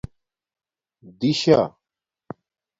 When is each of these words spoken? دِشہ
دِشہ 1.19 1.59